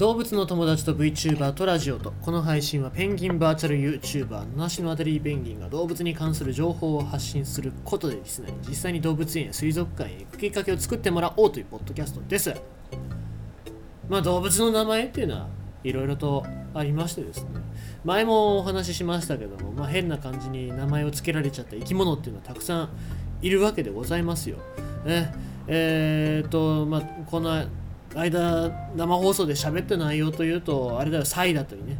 [0.00, 12.54] 動物の友達と VTuber とラジオとこの配信はペンギンバーチャル YouTuber のしのあたりペンギンが動物に関する情報を発信することでですね実際に動物園や水族館へ行くきっかけを作ってもらおうというポッドキャストです。
[14.08, 15.48] まあ動物の名前っていうのは
[15.84, 17.50] いろいろとありましてですね。
[18.02, 22.88] 前もお話ししましたけども、まあ、変な感じに名前を付けられちゃった生き物っていうのはたくさん
[23.42, 24.56] いるわけでございますよ。
[25.04, 25.30] ね。
[25.66, 27.66] えー、っとまあこの
[28.14, 31.98] 間生放送で喋った内容というとあれだよサイだったりね。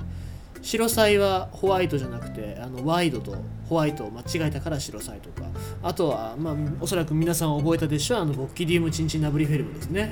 [0.62, 3.34] 白サイはホワイトじゃなくてあのワイドと
[3.66, 5.48] ホワイトを間違えたから白サイとか。
[5.82, 10.10] あとは、まあ、おそらく皆さん覚えたでしょうあのボッキディウムチンチンナブリフェルムですね、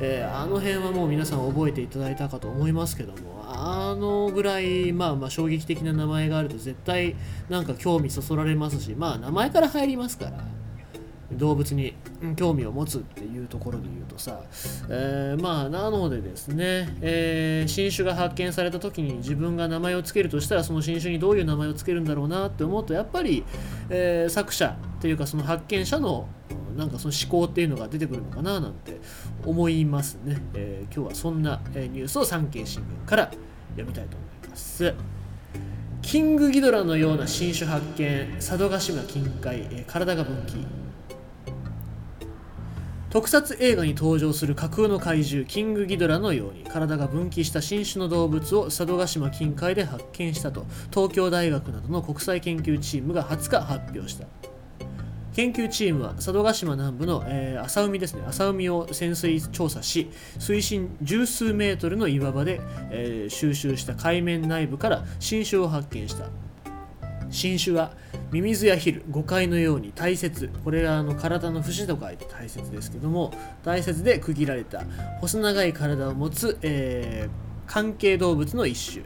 [0.00, 7.16] えー、あの辺はもう皆さん覚えていただいたかと思いますけどもあのぐらい、まあ、まあ衝撃的な名前があると絶対
[7.48, 10.57] なんか興味そそられますしまあ名前から入りますから。
[11.38, 11.94] 動物に
[12.36, 14.40] 興味を持つっていうところで言うとさ、
[14.90, 23.44] えー、まあなのでですね、えー、新種が発見された時に自分が名前を付けるとしたらその新種にどういう名前を付けるんだろうなって思うとやっぱり、
[23.88, 26.28] えー、作者っていうかその発見者の
[26.76, 29.00] なんかその思考っていうのが出てくるのかななんて
[29.44, 33.30] 思いますね、え今日はそんなニュースを産経新聞から
[33.70, 34.94] 読みたいと思います。
[36.02, 40.64] キングギドラのような新種発見佐渡島近海、え体が分岐。
[43.10, 54.26] 特撮映画に登場する架空の怪獣キングギドラのように体が分岐した新種の動物を佐渡島近海で発見したと東京大学などの国際研究チームが20日発表した。
[55.34, 58.24] 研究チームは佐渡島南部の、えー、浅海ですね。
[58.26, 66.26] 浅海を潜水調査し水深十数メートルの岩場で、えー、収集した海面内部から新種を発見した。
[67.30, 67.92] 新種は
[68.30, 73.32] ミミズやヒル誤解のように大切これがあの体の節と書いて大切ですけども
[73.64, 74.84] 大切で区切られた
[75.20, 79.04] 細長い体を持つ、えー、関係動物の一種。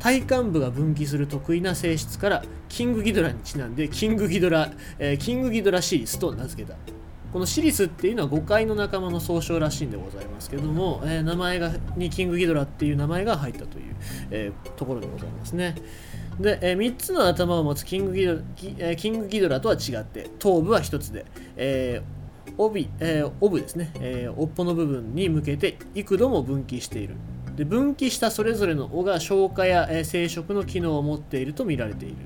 [0.00, 6.76] 体幹部が分岐する得意な性質からキングギドラにちなんでキングギドラ、えー、キングギドラシリスと名付けた。
[7.32, 13.94] このシリスっていうのは誤解の仲間の総称らしいんでございますけども、えー、名前がにキングギドラっていう名前が入ったという、
[14.30, 15.76] えー、ところでございますね。
[16.40, 18.40] で、えー、3つの頭を持つキングギドラ
[18.78, 27.16] えー、キングギドラとは違って頭部は1つで、えー、帯、えー、帯ですね、えー、尾っぽの部分に向けて幾度も分岐している。
[27.56, 32.16] で分岐したそれぞれの尾が消化や、えー、生殖の機能を持っていると見られている。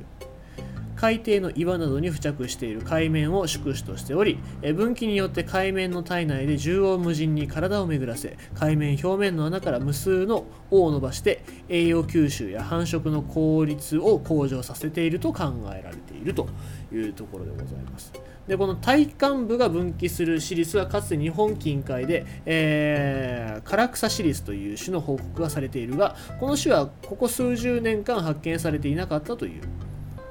[1.05, 4.39] 海底の岩などに付着している海面を宿主としており
[4.75, 16.49] 分岐によって海面の体内で縦横無尽に体を巡らせ海面表面の穴から無数の尾を伸ばして栄養吸収や繁殖の効率を向上させていると考えられていると
[16.91, 18.11] いうところでございます。
[18.49, 19.17] でこの体幹
[19.47, 29.63] 部が分岐するシリスはかつて日本近海で、えー、唐草シリスという種の報告がされているがこの種はここ数十年間発見されていなかったという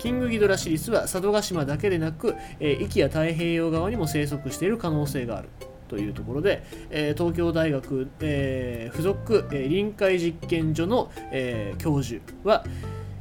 [0.03, 5.47] キングギドラシリスは佐渡島だけでなく、えー、壱岐や太平洋側にも生息している可能性がある
[5.87, 12.65] というところで、えー、東京大学、えー、附属、えー、臨海実験所の、え、教授は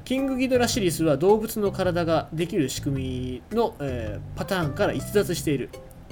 [0.04, 5.70] キングギドラシリスは動物の体ができる仕組みの、え、パターンから逸脱している。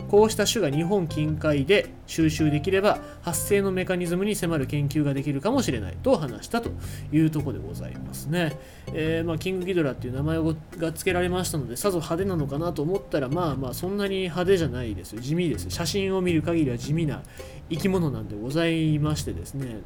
[0.09, 6.71] こうした種が日本近海で収集できれば発生のメカニズムに迫る研究ができるかもしれないと話したと
[7.13, 8.59] いうとこでございますね。
[8.93, 10.39] えー、まあ、キングギドラっていう名前
[10.79, 15.21] が付けられましたのでさぞ派手なのかなと思ったらまあまあそんなに派手じゃないですよ。
[15.21, 15.71] 地味です。
[15.71, 17.23] 写真を見る限りは地味な
[17.71, 19.83] 生き物なんでございましてですね。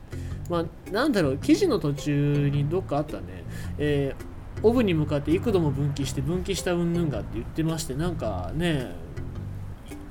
[0.49, 3.45] まあなんだろう記事の途中にどっかあったね、
[3.79, 8.93] えー、オブに向かって幾度も分岐して分岐したうんぬんがって言ってましてなんかね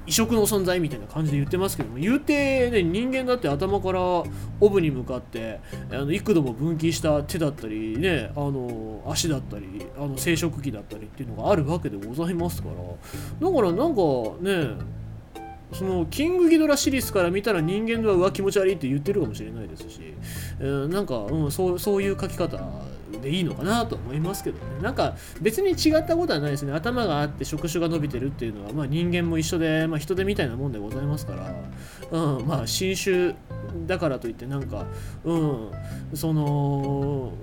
[0.06, 4.24] 異色の存在みたいな感じで言ってますけども言うて、ね、人間だって頭からオ
[4.69, 5.59] ブに向かって
[5.91, 13.50] あの幾度も分岐した手だったり、ね、あの足だったりあの生殖器だったりっていうのがあるわけでございますから。
[13.50, 14.02] だからなんか
[14.41, 15.03] ね
[15.74, 20.14] そのキングギドラシリスから見たら人間ではうわ気持ち悪いって言ってるかもしれないですし、
[20.59, 22.58] えー、なんか、うん、そうそういう書き方
[23.21, 24.81] でいいのかなと思いますけどね。
[24.81, 26.73] なんか別に違ったことはないですね。
[26.73, 31.53] 頭があって触手が伸びてるっていうのは、まあ、人間も一緒で、まあ、人手みたいなもんでございますから、
[32.11, 33.35] うん、まあ新種
[33.87, 34.85] だからといってなんか
[35.23, 35.71] うん
[36.13, 37.33] その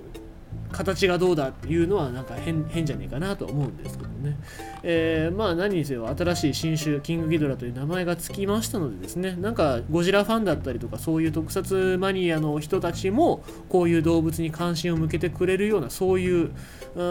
[0.73, 4.39] 形がどうだっていうのはなんか変変じゃねえかなと思うんですけどね、
[4.83, 9.37] えー、まあ何にせよ新しい新種キングギドラという名前がつきましたのでですね。
[9.39, 16.51] なんかゴジラファンだったりとかそういう特撮マニアの人たちもこういう動物に関心を向けてくれるようなそういう
[16.95, 17.03] う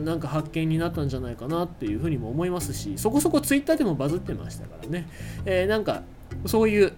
[0.00, 5.08] んなんか発見になったんじゃないかなっていうふうにも思いますしそこそこツイッターでもバズってましたからね、
[5.44, 6.02] えー、なんか
[6.46, 6.92] そういう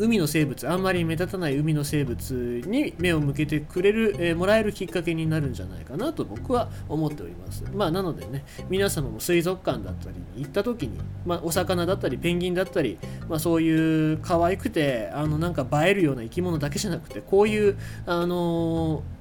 [0.00, 7.64] 海の生物あんまり目立たない海の生物に目を向けてくれる、えー、もらえるきっかけになるんじゃないかなと僕は思っております。
[7.74, 12.98] まあなのでね皆様も水族館だったりに行った時に、まあ、お魚だったりペンギンだったり、
[13.28, 17.76] まあ、そういう可愛くてあのなんか映えるような生き物だけじゃなくてこういう
[18.06, 19.19] あのー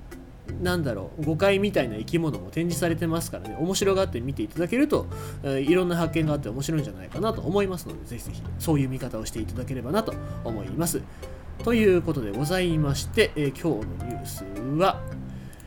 [0.61, 3.55] なんだろう誤解みたいな生き物も展示されてますからね。
[3.59, 5.07] 面白がって見ていただけると、
[5.43, 10.13] えー、いろんな発見があって面白いんじゃないかなと思いますのでぜひぜひそういう見方をしていただければなと
[10.43, 11.01] 思います。
[11.63, 14.45] ということでございまして、えー、今日のニュース
[14.77, 15.01] は、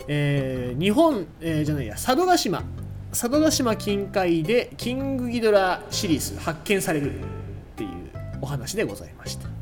[0.09, 2.63] えー、日本、えじゃないや佐渡島。
[3.11, 7.23] 佐渡島近海でキングギドラシリーズ発見されるっ
[7.77, 7.91] ていう
[8.41, 9.62] お話でございました。